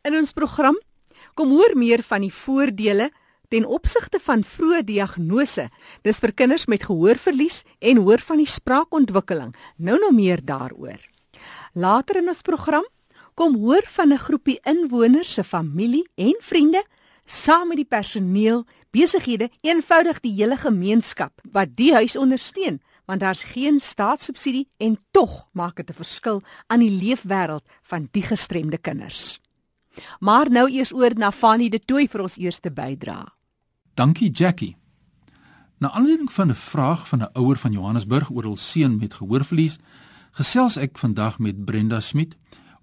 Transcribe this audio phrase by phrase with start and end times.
[0.00, 0.78] In ons program
[1.36, 3.10] kom hoor meer van die voordele
[3.52, 5.66] ten opsigte van vroeë diagnose.
[6.06, 9.50] Dis vir kinders met gehoorverlies en hoor van die spraakontwikkeling.
[9.76, 11.02] Nou nou meer daaroor.
[11.74, 12.86] Later in ons program
[13.34, 16.82] kom hoor van 'n groepie inwoners se familie en vriende
[17.26, 23.42] saam met die personeel, besighede, eenvoudig die hele gemeenskap wat die huis ondersteun want daar's
[23.42, 29.40] geen staatssubsidie en tog maak dit 'n verskil aan die leefwêreld van die gestremde kinders.
[30.18, 33.24] Maar nou eers oor na Fanny de Tooi vir ons eerste bydra.
[33.94, 34.76] Dankie Jackie.
[35.78, 39.78] Na aanleiding van 'n vraag van 'n ouer van Johannesburg oor hul seun met gehoorverlies,
[40.30, 42.36] gesels ek vandag met Brenda Smit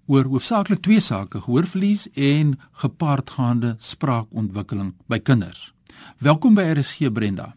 [0.06, 5.72] oor hoofsaaklik twee sake: gehoorverlies en gepaardgaande spraakontwikkeling by kinders.
[6.18, 7.56] Welkom by RSG Brenda.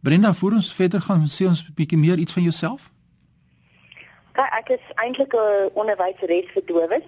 [0.00, 2.90] Brenda, voor ons verder gaan, sê ons 'n bietjie meer iets van jouself.
[4.32, 7.04] Kyk, ek is eintlik 'n onderwyseres vir dowes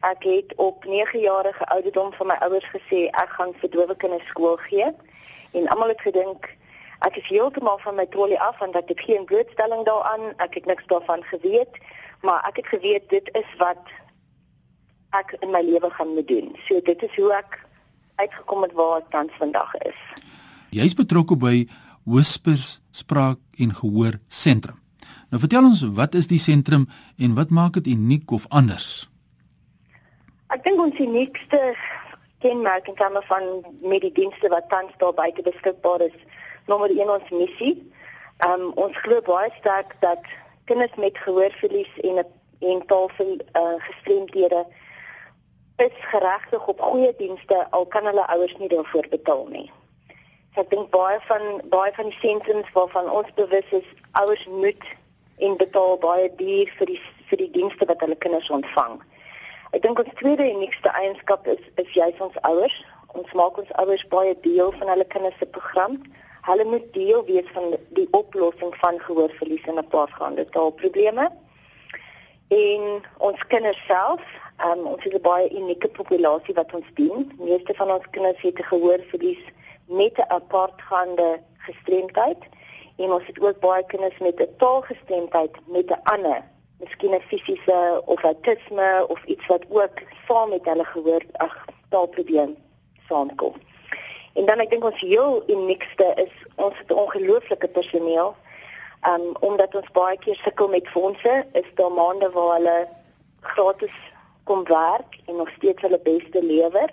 [0.00, 4.26] ek het op 9 jarige ouderdom van my ouers gesê ek gaan vir dowe kinders
[4.32, 4.88] skool gee.
[5.52, 6.48] En almal het gedink
[7.00, 10.32] ek is heeltemal van my trolley af want ek het geen blootstelling daaraan.
[10.36, 11.80] Ek het niks daarvan geweet.
[12.22, 13.92] Maar ek het geweet dit is wat
[15.16, 16.56] ek in my lewe gaan moet doen.
[16.64, 17.60] So dit is hoe ek
[18.14, 20.00] uitgekom het waar ek tans vandag is.
[20.70, 21.66] Jy's betrokke by
[22.04, 24.78] Whispers spraak en gehoor sentrum.
[25.30, 29.09] Nou vertel ons wat is die sentrum en wat maak dit uniek of anders
[30.50, 31.58] Ek dink ons uniekste
[32.42, 33.44] kenmerk in terme van
[33.86, 36.16] met die dienste wat tans daar buite beskikbaar is,
[36.66, 37.76] nommer 1 ons missie.
[38.42, 40.24] Um ons glo baie sterk dat
[40.66, 42.26] kinders met gehoorverlies en 'n
[42.70, 44.66] en taalvol uh, gestremdhede
[45.76, 49.70] is geregtig op goeie dienste al kan hulle ouers nie daarvoor betaal nie.
[50.54, 54.84] So ek dink baie van baie van die sentrums waarvan ons bewus is, ouers moet
[55.38, 58.98] en betaal baie duur vir die vir die dienste wat hulle kinders ontvang.
[59.70, 62.74] Ek dink ons tweede uniekste eienskap is is juis ons ouers.
[63.14, 65.94] Ons maak ons ouers baie deel van hulle kinders se program.
[66.48, 71.28] Hulle moet deel wees van die oplossing van gehoorverlies en 'n paar gaande taalprobleme.
[72.48, 72.82] En
[73.18, 74.22] ons kinders self,
[74.66, 77.30] um, ons het 'n baie unieke populasie wat ons dien.
[77.38, 79.44] Meeste van ons kinders het gehoorverlies
[79.86, 82.42] met 'n apartgaande gestremdheid
[82.96, 86.42] en ons het ook baie kinders met 'n taalgestremdheid met 'n ander
[86.80, 92.56] miskien 'n fisiese of autisme of iets wat ook saam met hulle gehoor ag taalprobleem
[93.08, 93.54] saamkom.
[94.32, 98.36] En dan ek dink ons heel uniekste is ons het ongelooflike personeel.
[99.08, 102.88] Um omdat ons baie keer sukkel met fondse, is daar maande waar hulle
[103.40, 103.96] gratis
[104.44, 106.90] kom werk en nog steeds hulle beste lewer.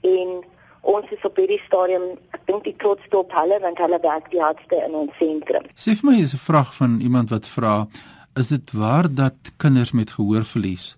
[0.00, 0.44] En
[0.80, 2.02] ons is op hierdie stadium,
[2.36, 5.66] ek dink die trots op hulle want hulle werk die hardste in ons sentrum.
[5.74, 7.86] Sê vir my is 'n vraag van iemand wat vra
[8.38, 10.96] is dit waar dat kinders met gehoorverlies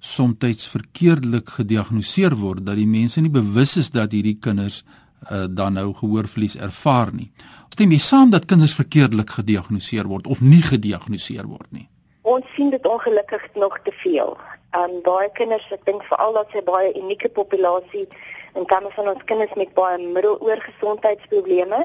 [0.00, 4.84] soms verkeerdelik gediagnoseer word dat die mense nie bewus is dat hierdie kinders
[5.30, 7.30] uh, dan nou gehoorverlies ervaar nie.
[7.74, 11.88] Stem jy saam dat kinders verkeerdelik gediagnoseer word of nie gediagnoseer word nie?
[12.22, 14.36] Ons sien dit ongelukkig nog te veel.
[14.76, 18.06] Um baie kinders, ek dink veral dat sy baie unieke populasie
[18.54, 21.84] in terme van ons kinders met baie middeloorgesondheidsprobleme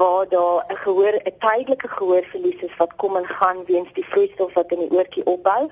[0.00, 4.52] waar daar 'n gehoor 'n tydelike gehoorverlies is wat kom en gaan weens die vloeistof
[4.52, 5.70] wat in die oortjie opbou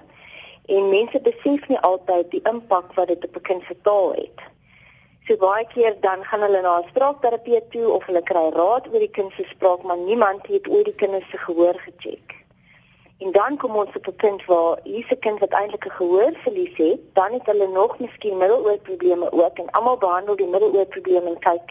[0.66, 4.38] en mense besef nie altyd die impak wat dit op 'n kind se taal het.
[5.26, 9.02] So baie keer dan gaan hulle na 'n spraakterapeut toe of hulle kry raad oor
[9.06, 12.34] die kind se spraak, maar niemand het ooit die kind se gehoor gecheck.
[13.18, 17.00] En dan kom ons op 'n punt waar hierdie kind wat eintlik 'n gehoorverlies het,
[17.14, 21.70] dan het hulle nog miskien middeloorprobleme ook en almal behandel die middeloorprobleme en kyk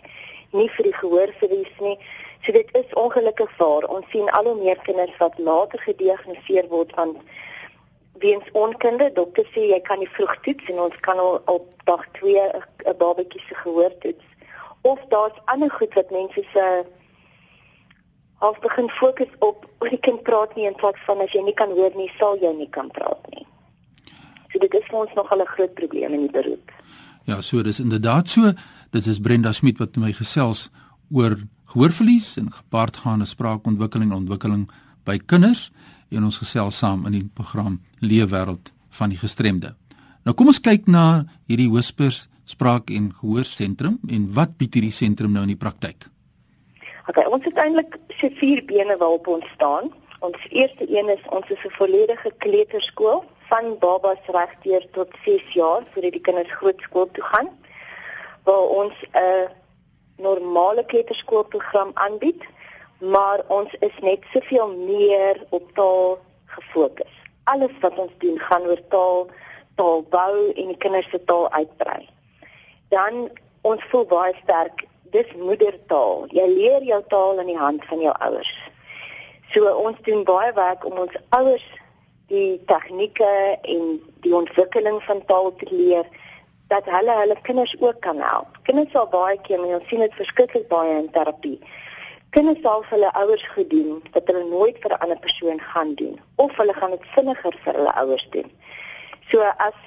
[0.51, 1.97] nie vir die gehoorverlies nie.
[2.45, 3.83] So dit is ongelukkig waar.
[3.89, 7.16] Ons sien al hoe meer kinders wat later gediagnoseer word van
[8.22, 9.09] weens onkunde.
[9.13, 12.97] Dokter sê jy kan nie vroeg toets en ons kan al op dag 2 'n
[12.97, 14.25] babatjie se gehoor toets.
[14.81, 16.85] Of daar's ander goed wat mense se
[18.35, 21.53] half begin fokus op hoe die kind praat nie in plaas van as jy nie
[21.53, 23.47] kan hoor nie, sal jy nie kan praat nie.
[24.51, 26.72] So dit is vir ons nogal 'n groot probleem in die beroep.
[27.23, 28.53] Ja, so dis inderdaad so.
[28.92, 30.69] Dit is Brenda Smit wat my gesels
[31.12, 34.69] oor gehoorverlies en gepaardgaande spraakontwikkeling en ontwikkeling
[35.06, 35.72] by kinders
[36.10, 39.74] en ons gesels saam in die program Leefwêreld van die gestremde.
[40.25, 44.94] Nou kom ons kyk na hierdie Whispers spraak en gehoor sentrum en wat bied hierdie
[44.94, 46.07] sentrum nou in die praktyk?
[47.10, 49.92] OK, ons het eintlik se vier bene waarop ons staan.
[50.25, 55.84] Ons eerste een is ons is 'n volledige kleuterskool van babas regdeur tot 6 jaar
[55.94, 57.50] sodat die kinders groot skool toe gaan
[58.46, 59.50] waar ons 'n
[60.15, 62.44] normale kleuterskoolprogram aanbied,
[63.00, 67.12] maar ons is net soveel meer op taal gefokus.
[67.44, 69.27] Alles wat ons doen gaan oor taal,
[69.75, 72.07] taal bou en die kinders se taal uitbrei.
[72.89, 73.27] Dan
[73.62, 74.85] ons voel baie sterk
[75.15, 76.25] dis moedertaal.
[76.35, 78.53] Jy leer jou taal in die hand van jou ouers.
[79.53, 81.65] So ons doen baie werk om ons ouers
[82.31, 86.07] die tegnieke en die ontwikkeling van taal te leer
[86.67, 88.57] dat hulle hulle kinders ook kan help.
[88.63, 91.59] Kinders sal baie keer, en ons sien dit verskriklik baie in terapie.
[92.35, 96.19] Kinders sal vir hulle ouers gedoen wat hulle nooit vir 'n ander persoon gaan doen
[96.35, 98.50] of hulle gaan dit vinniger vir hulle ouers doen.
[99.29, 99.77] So as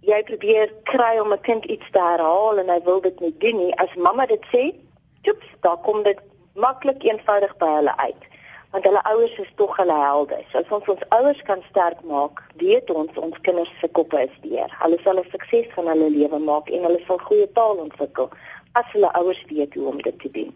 [0.00, 3.56] jy probeer kry om 'n kind iets te herhaal en hy wil dit nie doen
[3.56, 4.74] nie, as mamma dit sê,
[5.22, 6.18] toeps, daar kom dit
[6.54, 8.28] maklik eenvoudig by hulle uit
[8.70, 10.38] want hulle ouers is tog hulle helde.
[10.50, 14.34] So as ons ons ouers kan sterk maak, weet ons ons kinders se koppe is
[14.44, 14.70] deur.
[14.82, 18.28] Hulle sal 'n sukses van hulle lewe maak en hulle sal goeie taal ontwikkel
[18.72, 20.52] as hulle ouers weet hoe om dit te doen.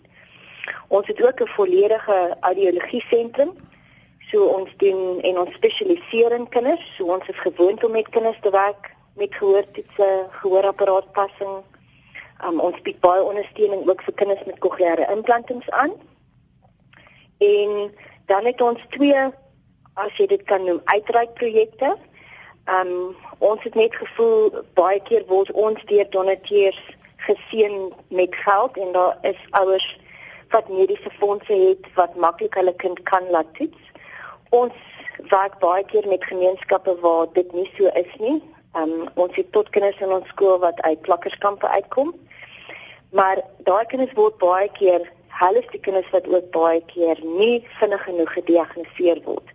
[0.89, 3.53] Ons het ook 'n volledige audiologie sentrum.
[4.31, 6.95] So ons doen en ons spesialiseer in kinders.
[6.97, 11.65] So ons is gewoond om met kinders te werk met gehoortoetse, gehoorapparaatpassing.
[12.45, 15.93] Um, ons bied baie ondersteuning ook vir kinders met kokleaire implantings aan.
[17.43, 17.95] En
[18.27, 19.23] dan het ons twee
[19.95, 21.97] as jy dit kan noem uitreik projekte.
[22.65, 26.79] Ehm um, ons het net gevoel baie keer word ons deur donateurs
[27.27, 27.75] geseën
[28.09, 29.89] met geld en daar is ouers
[30.55, 33.91] wat mediese fondse het wat maklik hulle kind kan laat toets.
[34.51, 34.79] Ons
[35.35, 38.39] werk baie keer met gemeenskappe waar dit nie so is nie.
[38.73, 42.15] Ehm um, ons het tot kinders in ons skool wat uit plakkerskampe uitkom.
[43.11, 47.65] Maar daai kinders word baie keer hulle is die kinders wat ook baie keer nie
[47.79, 49.49] vinnig genoeg gediagnoseer word.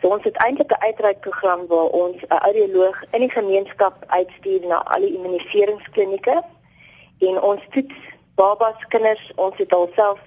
[0.00, 4.82] So ons het eintlik 'n uitreikprogram waar ons 'n audioloog in die gemeenskap uitstuur na
[4.84, 6.42] al die immuniseringsklinieke
[7.18, 7.98] en ons toets
[8.34, 10.20] babas kinders, ons het alself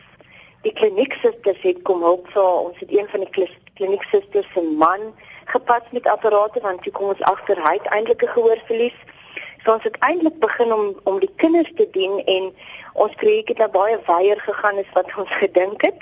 [0.61, 5.13] die klinieksusters het kom help vir ons het een van die klinieksusters se man
[5.45, 8.99] gepas met apparate want toe kom ons agter hy het eintlik 'n gehoorverlies
[9.63, 12.49] So ons het eintlik begin om om die kinders te dien en
[12.93, 16.01] ons projek het nou baie wyer gegaan as wat ons gedink het.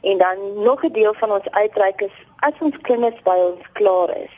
[0.00, 4.16] En dan nog 'n deel van ons uitreik is as ons kinders by ons klaar
[4.16, 4.34] is.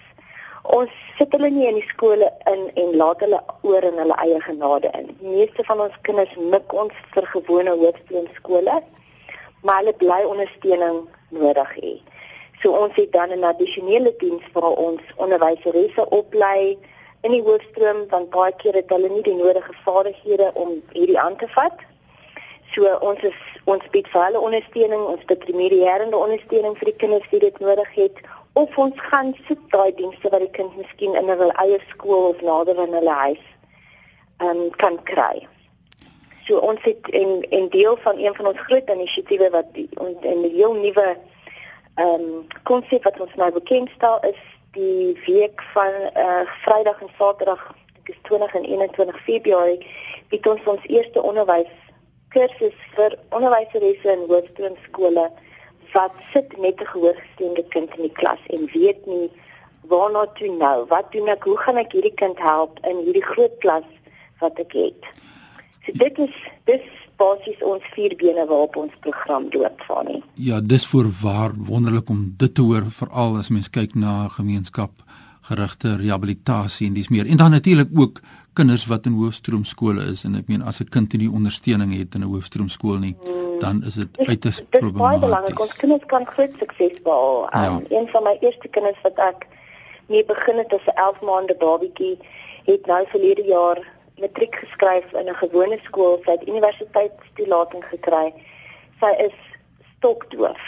[0.62, 4.40] Ons sit hulle nie in die skole in en laat hulle oor in hulle eie
[4.40, 5.06] genade in.
[5.20, 8.82] Die meeste van ons kinders mik ons vir gewone hoërskoolskole,
[9.62, 11.92] maar hulle bly ondersteuning nodig hê.
[12.62, 16.78] So ons het dan 'n addisionele diens vir ons onderwyseresse oplei
[17.20, 21.36] in die hoofstroom want baie keer het hulle nie die nodige vaardighede om hierdie aan
[21.36, 21.86] te vat.
[22.72, 27.30] So ons is ons bied vir hulle ondersteuning, ons bied primêre ondersteuning vir die kinders
[27.30, 28.22] wie dit nodig het
[28.52, 32.42] of ons gaan soek daai dienste wat die kind miskien in hulle eie skool of
[32.42, 33.44] nader aan hulle huis
[34.42, 35.46] um, kan kry.
[36.46, 40.16] So ons het en en deel van een van ons groot inisiatiewe wat die, ons
[40.22, 41.08] die heel nuwe
[41.94, 44.40] ehm um, konsep wat ons nou bekend stel is
[44.72, 49.86] die week van uh, Vrydag en Saterdag, dit is 20 en 21 Februarie,
[50.28, 51.70] het ons ons eerste onderwys
[52.30, 55.30] kursus vir onderwyseresse in hoërskoolskole
[55.92, 59.30] wat sit met 'n gehoorgestremde kind in die klas en weet nie
[59.90, 63.58] waarna toe nou, wat doen ek, hoe gaan ek hierdie kind help in hierdie groot
[63.58, 63.88] klas
[64.40, 65.02] wat ek het.
[65.84, 66.86] So dit is dis
[67.20, 70.22] basies ons vier bene waarop ons program loop van nie.
[70.48, 75.04] Ja, dis voorwaar wonderlik om dit te hoor veral as mens kyk na gemeenskap
[75.50, 77.26] gerigte rehabilitasie en dis meer.
[77.26, 78.20] En dan natuurlik ook
[78.52, 82.22] kinders wat in hoofstroomskole is en ek meen as 'n kind nie ondersteuning het in
[82.22, 83.58] 'n hoofstroomskool nie, hmm.
[83.60, 84.70] dan is dit uiters problematies.
[84.70, 85.60] Dit is baie belangrik.
[85.60, 87.48] Ons kinders kan groot sukses behaal.
[87.52, 87.66] Ja.
[87.66, 89.46] Um, een van my eerste kinders wat ek
[90.06, 92.18] mee begin het as 'n 11 maande babatjie,
[92.64, 93.78] het nou verlede jaar
[94.20, 98.34] matriek geskryf in 'n gewone skool, sy het universiteitstoelating gekry.
[99.00, 99.36] Sy is
[99.96, 100.62] stokdoof.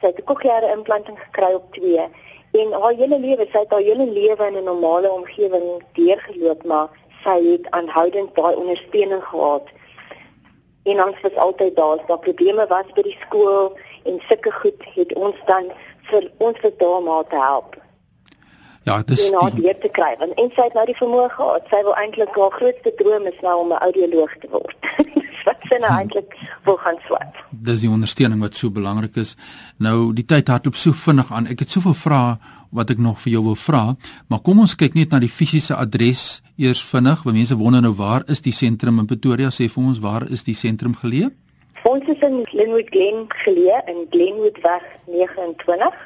[0.00, 2.08] Sy het 'n kokleaire implanting gekry op 2
[2.52, 6.88] en haar hele lewe, sy het haar hele lewe in 'n normale omgewing deurgeloop, maar
[7.24, 9.66] sy het aanhoudend daai ondersteuning gehad.
[10.82, 14.84] En ons was altyd daar as daar probleme was by die skool en sulke goed
[14.94, 17.85] het ons dan vir ons vir daardie te help.
[18.86, 20.12] Ja, dis die nou weer te kry.
[20.18, 21.64] Want en sy het nou die vermoë gehad.
[21.72, 24.90] Sy wil eintlik haar grootste droom is nou om 'n audioloog te word.
[25.46, 27.40] wat sy nou eintlik wil gaan swat.
[27.50, 29.36] Dis die ondersteuning wat so belangrik is.
[29.82, 31.46] Nou die tyd hardloop so vinnig aan.
[31.50, 32.36] Ek het soveel vrae
[32.70, 33.82] wat ek nog vir jou wil vra,
[34.28, 37.22] maar kom ons kyk net na die fisiese adres eers vinnig.
[37.26, 39.50] Want mense wonder nou waar is die sentrum in Pretoria?
[39.54, 41.30] Sê vir ons waar is die sentrum geleë?
[41.86, 46.05] Ons is in Glenwood Glen geleë in Glenwood weg 29.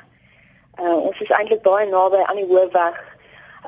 [0.79, 2.97] Uh, ons is eintlik baie naby aan die hoofweg.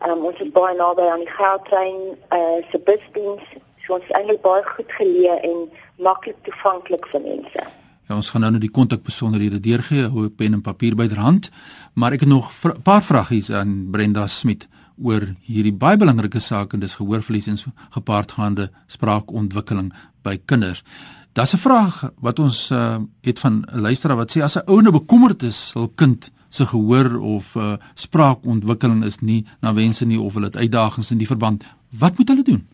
[0.07, 2.01] Um, ons is baie naby aan die goudtrein
[2.33, 3.45] uh, se busdiens.
[3.85, 7.67] So ons is eintlik baie goed geleë en maklik toeganklik vir mense.
[8.09, 11.51] Ja, ons gaan nou net die kontakbesonderhede deurgee, hou 'n pen en papier byderhand,
[11.95, 14.69] maar ek het nog 'n paar vragies aan Brenda Smit.
[15.01, 17.59] oor hierdie baie belangrike saak en dis gehoorverlies en
[17.97, 19.93] gepaardgaande spraakontwikkeling
[20.23, 20.83] by kinders.
[21.33, 24.83] Daar's 'n vraag wat ons uh, het van 'n luisteraar wat sê as 'n ouer
[24.83, 30.21] nou bekommerd is, sal kind se gehoor of uh, spraakontwikkeling is nie na wense nie
[30.21, 31.65] of hulle het uitdagings in die verband.
[31.89, 32.69] Wat moet hulle doen?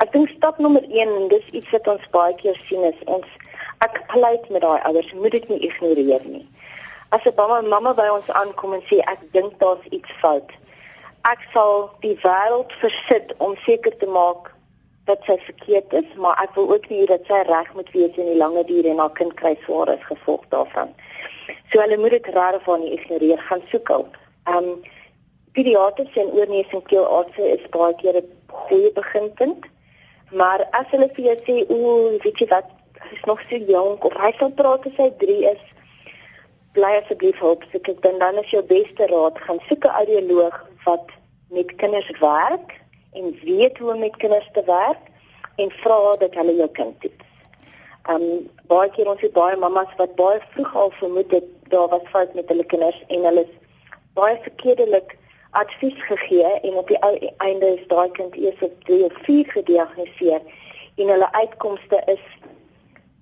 [0.00, 3.28] Ek dink stap nommer 1 en dis iets wat ons baie keer sien is ons
[3.84, 6.46] ek pleit met daai ouers, moet dit nie ignoreer nie.
[7.12, 10.50] As 'n mamma mamma by ons aankom en sê ek dink daar's iets fout,
[11.24, 14.54] ek sal die wêreld versit om seker te maak
[15.08, 18.28] dat sy verkeerd is, maar ek wil ook nie dat sy reg moet wees in
[18.30, 20.92] die lange duur en haar kind kry swaar as gevolg daarvan.
[21.72, 24.18] So hulle moet dit rarig van ignoreer gaan soek hulp.
[24.56, 24.68] Um
[25.56, 28.28] pediaters en oorneus en keelartse is baie keer 'n
[28.66, 29.64] goeie beginpunt.
[30.30, 32.68] Maar as hulle vir jou sê, "Ooh, weet jy wat,
[33.00, 35.62] hy is nog so jonk of hy sal praat as hy 3 is,"
[36.78, 40.56] bly asseblief hulp soek ek dan dan is jou beste raad gaan soek 'n audioloog
[40.84, 41.06] wat
[41.50, 42.76] met kinders werk
[43.20, 45.04] en weet hoe om met kinders te werk
[45.56, 47.28] en vra dat hulle jou kind toets.
[48.12, 48.26] Um
[48.72, 52.34] baie keer ons het baie mammas wat baie vroeg al vermoed het daar was fout
[52.34, 53.56] met hulle kinders en hulle is
[54.18, 55.16] baie verkeerdelik
[55.50, 56.98] advies gegee en op die
[57.38, 60.40] einde is daai kind eers op 3 of 4 gediagnoseer
[60.96, 62.24] en hulle uitkomste is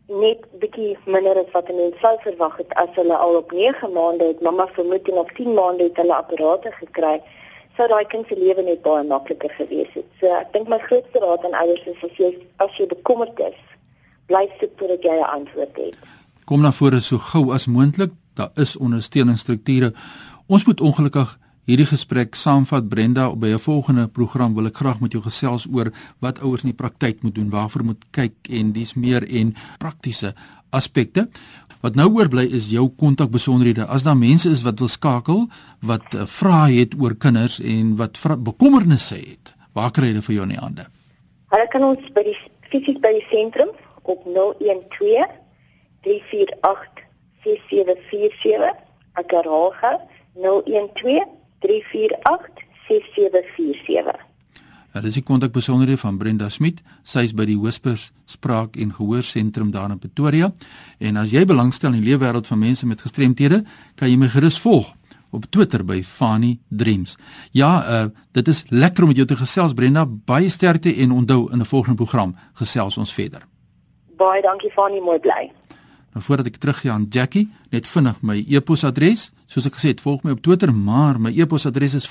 [0.06, 4.30] net bietjie minder as wat mense sou verwag het as hulle al op 9 maande
[4.32, 7.16] het mamma vermoed en op 10 maande het hulle apparate gekry
[7.76, 10.06] sou daai kind se lewe net baie makliker gewees het.
[10.20, 12.30] So ek dink my grootste raad aan ouers is as jy
[12.64, 13.58] as jy bekommerd is,
[14.30, 15.96] bly soek totdat jy 'n antwoord het.
[16.46, 18.12] Kom na vore so gou as moontlik.
[18.34, 19.92] Daar is ondersteuningsstrukture.
[20.46, 25.12] Ons moet ongelukkig hierdie gesprek saamvat Brenda by 'n volgende program wil ek graag met
[25.12, 25.90] jou gesels oor
[26.20, 30.34] wat ouers in die praktyk moet doen, waarvoor moet kyk en dis meer en praktiese
[30.70, 31.28] aspekte.
[31.86, 33.84] Wat nou oorbly is jou kontakbesonderhede.
[33.86, 35.44] As daar mense is wat wil skakel,
[35.86, 40.46] wat uh, vrae het oor kinders en wat bekommernisse het, waar kry hulle vir jou
[40.48, 40.88] in die hande?
[41.54, 42.34] Hulle kan ons by die
[42.72, 43.70] fisies by die sentrum
[44.02, 45.30] op 012
[46.08, 47.06] 348
[47.46, 48.82] 6747.
[49.22, 49.94] Ek herhaal gou
[50.42, 51.30] 012
[51.68, 54.26] 348 6747.
[54.90, 56.82] Nou dis die kontakbesonderhede van Brenda Smit.
[57.06, 60.52] Sy is by die Whispers Spraak en Gehoor Sentrum daar in Pretoria.
[60.98, 63.62] En as jy belangstel in die leefwêreld van mense met gestremthede,
[63.94, 64.92] kan jy my gerus volg
[65.30, 67.16] op Twitter by Fanny Dreams.
[67.50, 70.06] Ja, uh dit is lekker om met jou te gesels Brenda.
[70.06, 73.46] Baie sterkte en onthou in 'n volgende program gesels ons verder.
[74.16, 75.52] Baie dankie Fanny, mooi bly.
[76.12, 79.32] Nou voordat ek teruggaan aan Jackie, net vinnig my e-posadres.
[79.46, 82.06] Soos ek gesê het, volg my op Twitter, maar my e-posadres is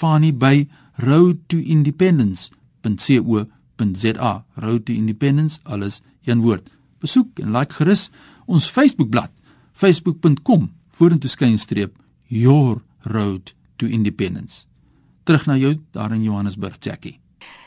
[3.75, 4.45] fanny@roadtoindependence.co.za.
[4.55, 6.69] Road to Independence, alles een woord.
[6.99, 8.09] Besoek en like gerus
[8.45, 9.31] ons Facebookblad,
[9.73, 14.65] facebook.com vorentoe skynstreep your road to independence.
[15.23, 17.24] Terug na jou daar in Johannesburg, Jackie.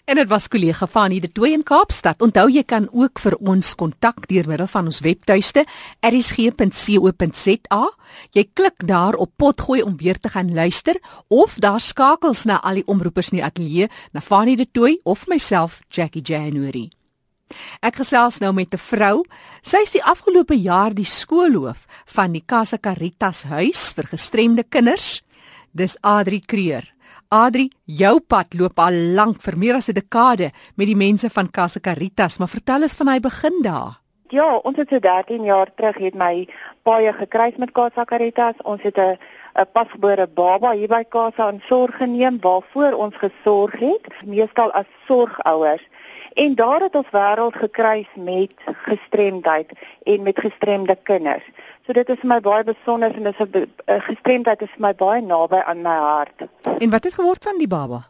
[0.09, 2.23] En dit was kollega Fanie de Tooi in Kaapstad.
[2.25, 5.67] Onthou jy kan ook vir ons kontak deur middel van ons webtuiste
[6.01, 7.83] erisg.co.za.
[8.33, 10.97] Jy klik daar op potgooi om weer te gaan luister
[11.29, 15.27] of daar skakels na al die omroepers in die ateljee na Fanie de Tooi of
[15.29, 16.89] myself Jackie January.
[17.81, 19.25] Ek gesels nou met 'n vrou.
[19.63, 25.23] Sy is die afgelope jaar die skoolhoof van die Casa Caritas huis vir gestremde kinders.
[25.73, 26.98] Dis Adri Kreur.
[27.29, 31.51] Adri, jou pad loop al lank vir meer as 'n dekade met die mense van
[31.51, 34.01] Casa Caritas, maar vertel ons van hy begin daar.
[34.31, 36.49] Ja, ons het so 13 jaar terug het my
[36.83, 38.55] paie gekruis met Casa Caritas.
[38.65, 39.19] Ons het 'n
[39.59, 44.87] 'n pasgebore baba hier by Casa in sorg geneem waarvoor ons gesorg het, meestal as
[45.07, 45.83] sorgouers.
[46.35, 49.71] En daar het ons wêreld gekruis met gestremdheid
[50.05, 51.45] en met gestremde kinders.
[51.89, 55.23] So dit is vir my baie besonder en dis 'n gestremdheid is vir my baie
[55.23, 56.43] naby aan my hart.
[56.85, 58.03] En wat het geword van die baba?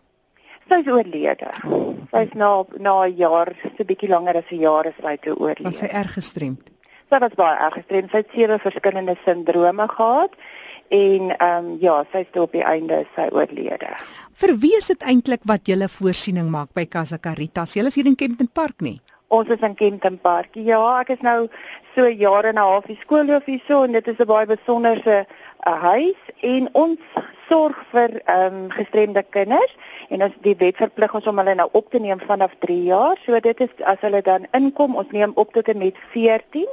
[0.69, 1.51] Sy is oorlede.
[2.11, 5.17] Sy is na na 'n jaar, so 'n bietjie langer as 'n jaar is sy
[5.17, 5.71] toe oorlede.
[5.71, 6.71] Was sy erg gestremd?
[7.11, 8.11] Sy was baie erg gestremd.
[8.11, 10.33] Sy het sewe verskillende sindrome gehad
[10.89, 13.95] en ehm um, ja, sy is toe op die einde sy oorlede.
[14.33, 17.75] Vir wie is dit eintlik wat julle voorsiening maak by Casa Caritas?
[17.75, 19.01] Julle is hier in Kempton Park nie.
[19.29, 20.55] Ons is in Kempton Park.
[20.57, 21.51] Ja, ek is nou
[21.93, 25.27] so jare en 'n half die skoolhoof hierso en dit is 'n baie besonderse
[25.67, 26.99] uh, huis en ons
[27.51, 29.77] sorg vir ehm um, gestremde kinders
[30.09, 33.21] en ons die wet verplig ons om hulle nou op te neem vanaf 3 jaar.
[33.27, 36.69] So dit is as hulle dan inkom, ons neem op tot en met 14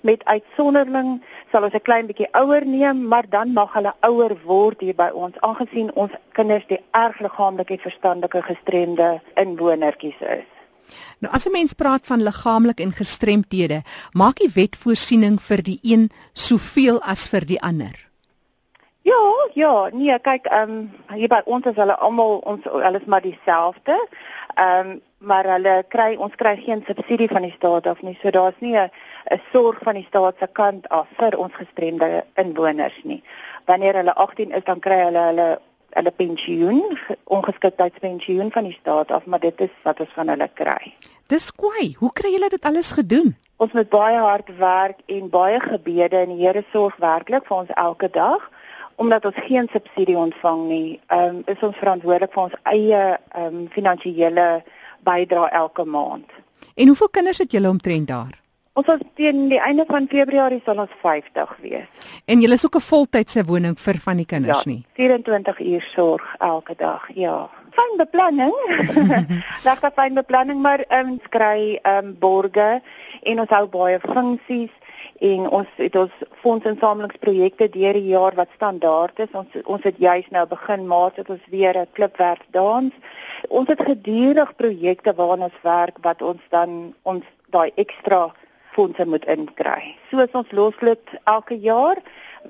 [0.00, 4.80] met uitsondering sal ons 'n klein bietjie ouer neem, maar dan mag hulle ouer word
[4.80, 10.59] hier by ons aangesien ons kinders die erg liggaamlik en verstandelike gestremde inwonertjies is.
[11.20, 13.82] Nou as 'n mens praat van liggaamlik en gestremthede,
[14.12, 18.10] maak die wet voorsiening vir die een soveel as vir die ander.
[19.02, 23.06] Ja, ja, nee, kyk, ehm um, hier by ons is hulle almal ons hulle is
[23.06, 23.96] maar dieselfde.
[24.54, 28.16] Ehm um, maar hulle kry ons kry geen subsidie van die staat af nie.
[28.22, 28.90] So daar's nie 'n
[29.52, 33.22] sorg van die staat se kant af vir ons gestremde inwoners nie.
[33.64, 35.60] Wanneer hulle 18 is, dan kry hulle hulle
[35.96, 40.94] hulle pensioen, ongeskiktheidspensioen van die staat af, maar dit is wat ons van hulle kry.
[41.26, 41.94] Dis kwai.
[41.98, 43.34] Hoe kry julle dit alles gedoen?
[43.56, 47.76] Ons moet baie hard werk en baie gebede en die Here sorg werklik vir ons
[47.76, 48.50] elke dag
[49.00, 53.46] omdat ons geen subsidie ontvang nie, ehm um, is ons verantwoordelik vir ons eie ehm
[53.46, 54.48] um, finansiële
[55.08, 56.28] bydrae elke maand.
[56.74, 58.34] En hoeveel kinders het julle omtrent daar?
[58.78, 62.10] Ons is teen die einde van Februarie sal ons 50 wees.
[62.30, 64.84] En julle is ook 'n voltydse woning vir van die kinders ja, nie.
[64.94, 67.08] 24 uur sorg elke dag.
[67.14, 67.50] Ja.
[67.70, 68.54] Fyn beplanning.
[69.66, 72.80] Regtig fyn beplanning, maar ehm um, skry ehm um, borge
[73.22, 74.70] en ons hou baie funksies
[75.18, 76.12] en ons het ons
[76.42, 79.32] fondsinsamelingsprojekte deur die jaar wat standaard is.
[79.32, 82.92] Ons ons het juis nou begin maak dat ons weer 'n klipwerk dans.
[83.48, 88.30] Ons het gedurig projekte waaraan ons werk wat ons dan ons daai ekstra
[88.74, 89.94] fondse moet inkry.
[90.10, 92.00] Soos ons loslid elke jaar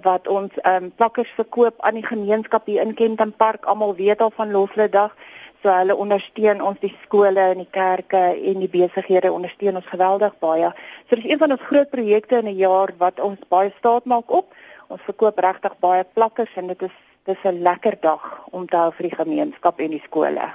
[0.05, 3.65] wat ons ehm um, plakkers verkoop aan die gemeenskap hier in Kenton Park.
[3.65, 5.17] Almal weet al van losliddag.
[5.62, 10.39] So hulle ondersteun ons die skole en die kerke en die besighede ondersteun ons geweldig
[10.41, 10.71] baie.
[11.09, 14.31] So dis een van ons groot projekte in 'n jaar wat ons baie staat maak
[14.31, 14.55] op.
[14.89, 16.97] Ons verkoop regtig baie plakkers en dit is
[17.31, 20.47] dis 'n lekker dag om te hou vir die gemeenskap en die skole.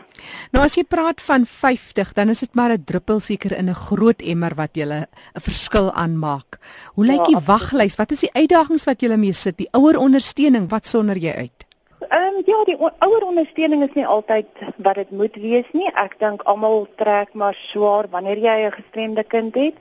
[0.51, 3.81] Nou as jy praat van 50, dan is dit maar 'n druppel seker in 'n
[3.87, 6.59] groot emmer wat jy 'n verskil aanmaak.
[6.95, 7.95] Hoe lyk ja, die waglys?
[7.95, 9.57] Wat is die uitdagings wat jy mee sit?
[9.57, 11.65] Die ouer ondersteuning, wat sonder jy uit?
[12.09, 15.89] Ehm um, ja, die ouer ondersteuning is nie altyd wat dit moet wees nie.
[15.93, 19.75] Ek dink almal trek maar swaar wanneer jy 'n gestremde kind het.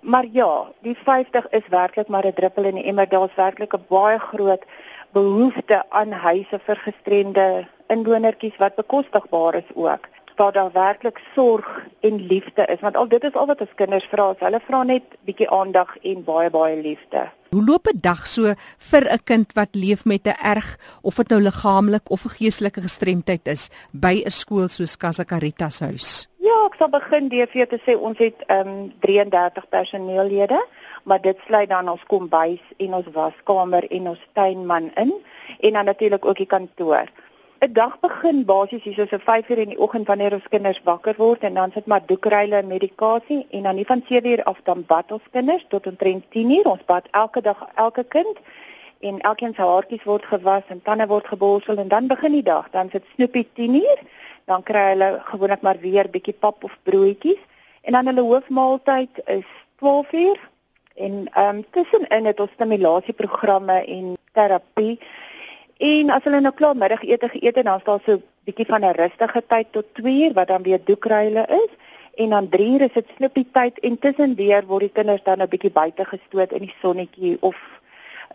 [0.00, 3.08] Maar ja, die 50 is werklik maar 'n druppel in die emmer.
[3.08, 4.64] Daar's werklik 'n baie groot
[5.12, 12.26] behoefte aan huise vir gestremde inwonertjies wat bekostigbaar is ook waar daar werklik sorg en
[12.26, 15.50] liefde is want al dit is al wat ons kinders vra hulle vra net bietjie
[15.50, 18.54] aandag en baie baie liefde Hoe loop 'n dag so
[18.90, 22.80] vir 'n kind wat leef met 'n erg of dit nou liggaamlik of 'n geestelike
[22.80, 26.28] gestremdheid is by 'n skool soos Casa Caritas huis?
[26.48, 30.58] Ja, ek sal begin deur vir te sê ons het ehm um, 33 personeellede,
[31.04, 35.12] maar dit sluit dan ons kombuis en ons waskamer en ons tuinman in
[35.58, 37.10] en dan natuurlik ook die kantoor.
[37.66, 41.42] 'n dag begin basies hier so 5:00 in die oggend wanneer ons kinders wakker word
[41.42, 45.12] en dan sit maar doekruile en medikasie en dan nie van 7:00 af dan bad
[45.12, 46.64] ons kinders tot omtrent 10:00.
[46.64, 48.36] Ons bad elke dag elke kind
[49.00, 52.70] en elkeen se haartjies word gewas en tande word geborsel en dan begin die dag.
[52.70, 54.02] Dan sit Snoepie 10:00,
[54.44, 57.42] dan kry hulle gewoonlik maar weer bietjie pap of broodjies
[57.80, 59.48] en dan hulle hoofmaaltyd is
[59.82, 60.40] 12:00
[60.94, 64.98] en ehm um, tussenin het ons stimulasieprogramme en terapie
[65.78, 68.96] En as hulle nou klaar middagete geëet het, dan staan so 'n bietjie van 'n
[68.98, 71.70] rustige tyd tot 2 uur wat dan weer doekruile is
[72.14, 75.48] en dan 3 uur is dit slippie tyd en tussendeur word die kinders dan 'n
[75.48, 77.56] bietjie buite gestoot in die sonnetjie of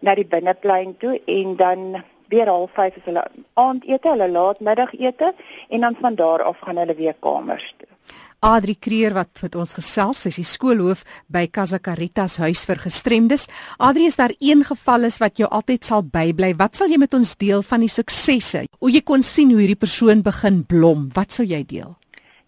[0.04, 3.24] na die binneplein toe en dan weer half 5 is hulle
[3.60, 5.34] aandete, hulle laatmiddagete
[5.70, 7.90] en dan van daar af gaan hulle weer kamers toe.
[8.44, 12.82] Adri Kreer wat vir ons gesels, sy is die skoolhoof by Casa Caritas huis vir
[12.84, 13.48] gestremdes.
[13.80, 16.52] Adri, is daar een geval is wat jou altyd sal bybly?
[16.60, 18.66] Wat sal jy met ons deel van die suksesse?
[18.84, 21.08] Hoe jy kon sien hoe hierdie persoon begin blom?
[21.16, 21.96] Wat sou jy deel?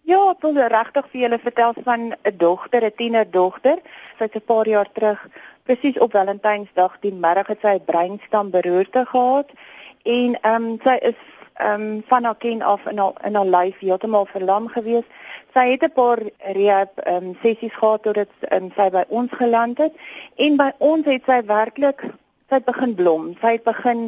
[0.06, 3.80] Ja, ek wil regtig vir julle vertel van 'n dogter, 'n tienerdogter.
[4.18, 5.28] Sy het 'n paar jaar terug
[5.64, 9.50] presies op Valentynsdag die middag het sy 'n breinstam beroerte gehad
[10.04, 11.20] en ehm um, sy is
[11.54, 15.08] ehm um, van haar ken af in haar in haar lyf heeltemal verlam gewees.
[15.54, 19.78] Sy het 'n paar rehab ehm um, sessies gehad totdat um, sy by ons geland
[19.78, 19.94] het
[20.36, 22.06] en by ons het sy werklik
[22.50, 23.30] sy het begin blom.
[23.42, 24.02] Sy het begin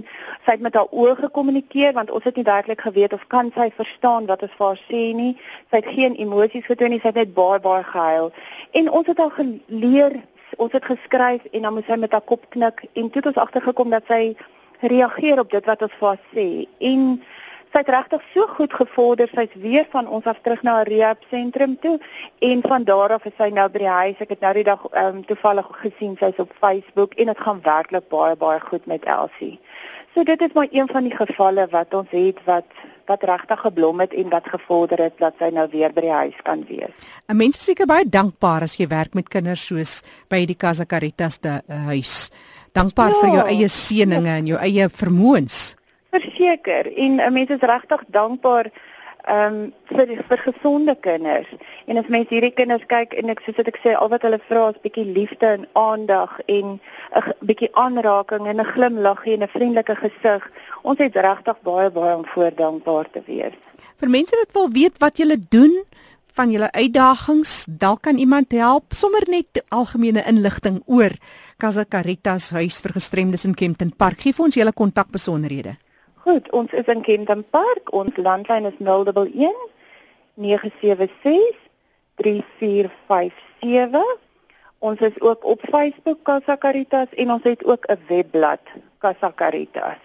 [0.45, 3.71] sy het met haar oë gekommunikeer want ons het nie werklik geweet of kan sy
[3.73, 5.32] verstaan wat ons vir haar sê nie.
[5.71, 7.02] Sy het geen emosies getoon nie.
[7.02, 8.30] Sy het net baie baie gehuil.
[8.78, 10.19] En ons het haar geleer,
[10.62, 13.41] ons het geskryf en dan moes sy met haar kop knik en toe het ons
[13.45, 14.21] agtergekom dat sy
[14.86, 16.47] reageer op dit wat ons vir haar sê
[16.91, 17.04] en
[17.72, 19.30] sy het regtig so goed gevorder.
[19.34, 22.00] Sy's weer van ons af terug na 'n rehab sentrum toe
[22.40, 24.20] en van daar af is sy nou by die huis.
[24.20, 28.10] Ek het nou die dag um, toevallig gesien sy's op Facebook en dit gaan werklik
[28.10, 29.60] baie baie goed met Elsie.
[30.14, 32.66] So dit is maar een van die gevalle wat ons het wat
[33.08, 36.42] wat regtig geblom het en wat gevorder het dat sy nou weer by die huis
[36.44, 36.92] kan wees.
[37.28, 40.86] 'n Mens is seker baie dankbaar as jy werk met kinders soos by die Casa
[40.86, 42.32] Caritas te uh, huis.
[42.74, 45.77] Dankbaar ja, vir jou eie seëninge en jou eie vermoëns.
[46.10, 48.72] Verseker en 'n mens is regtig dankbaar
[49.28, 51.48] ehm um, vir vir gesonde kinders.
[51.86, 54.70] En as mense hierdie kinders kyk en ek soos ek sê, al wat hulle vra
[54.72, 59.96] is bietjie liefde en aandag en 'n bietjie aanraking en 'n glimlaggie en 'n vriendelike
[59.96, 60.52] gesig.
[60.82, 63.58] Ons het regtig baie baie om voordankbaar te wees.
[64.00, 65.84] Vir mense wat wil weet wat jy doen
[66.38, 71.12] van julle uitdagings, dalk kan iemand help sommer net algemene inligting oor
[71.58, 74.22] Casa Caritas huis vir gestremdes in Kempton Park.
[74.22, 75.78] Gee vir ons julle kontakbesonderhede.
[76.28, 77.94] Goed, ons is in Kempton Park.
[77.96, 79.56] Ons landlyn is 011
[80.36, 81.56] 976
[82.20, 84.02] 3457.
[84.84, 88.60] Ons is ook op Facebook Casa Caritas en ons het ook 'n webblad
[89.00, 90.04] Casa Caritas.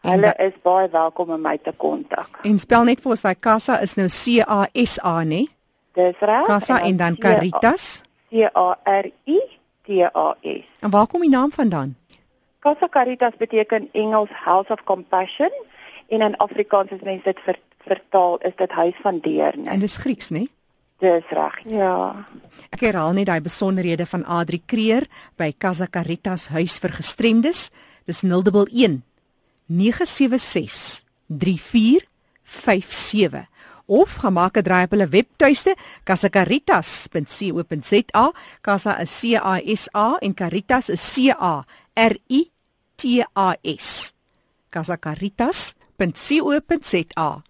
[0.00, 2.38] Hulle is baie welkom om my te kontak.
[2.42, 5.44] En spel net vir ons, daai Casa is nou C A S A, né?
[5.92, 6.46] Dis reg.
[6.46, 8.02] Casa en dan Caritas.
[8.30, 9.40] C A R I
[9.82, 10.64] T A S.
[10.80, 11.99] En waar kom die naam vandaan?
[12.60, 15.50] Casa Caritas beteken Engels House of Compassion
[16.08, 19.68] en in Afrikaans as mense dit ver, vertaal is dit huis van deernis.
[19.72, 20.44] En dis Grieks, né?
[21.00, 21.64] Dis reg.
[21.64, 22.26] Ja.
[22.68, 25.08] Ek herhaal net daai besonderhede van Adri Kreer
[25.40, 27.70] by Casa Caritas huis vir gestremdes.
[28.04, 29.00] Dis 011
[29.64, 31.08] 976
[31.40, 33.48] 3457
[33.90, 38.32] of gemaak 'n draai op hulle webtuiste casacaritas.co.za.
[38.60, 41.64] Casa is C A S A en Caritas is C A
[42.00, 42.48] R I
[42.96, 44.14] T A S.
[44.70, 47.42] casacaritas.co.za.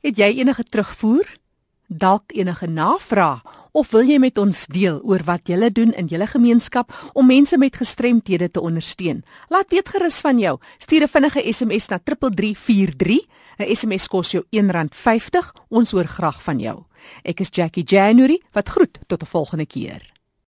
[0.00, 1.38] Het jy enige terugvoer?
[1.86, 3.42] Dalk enige navraag
[3.72, 7.58] of wil jy met ons deel oor wat jy doen in jou gemeenskap om mense
[7.58, 9.24] met gestremthede te ondersteun?
[9.48, 10.58] Laat weet gerus van jou.
[10.78, 13.26] Stuur 'n vinnige SMS na 3343.
[13.58, 15.52] 'n SMS kos jou R1.50.
[15.68, 16.84] Ons hoor graag van jou.
[17.22, 20.17] Ek is Jackie January wat groet tot 'n volgende keer.